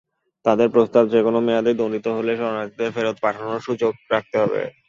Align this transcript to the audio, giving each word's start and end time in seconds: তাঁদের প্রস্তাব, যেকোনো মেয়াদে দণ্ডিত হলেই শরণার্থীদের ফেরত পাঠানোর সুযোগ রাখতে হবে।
তাঁদের 0.45 0.69
প্রস্তাব, 0.69 1.03
যেকোনো 1.07 1.39
মেয়াদে 1.41 1.71
দণ্ডিত 1.73 2.07
হলেই 2.09 2.37
শরণার্থীদের 2.37 2.93
ফেরত 2.95 3.17
পাঠানোর 3.21 3.65
সুযোগ 3.67 3.93
রাখতে 4.11 4.35
হবে। 4.37 4.61